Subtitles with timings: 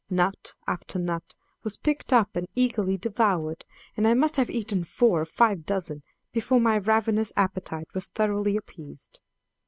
[0.09, 3.65] Nut after nut was picked up and eagerly devoured,
[3.95, 8.57] and I must have eaten four or five dozen before my ravenous appetite was thoroughly
[8.57, 9.19] appeased.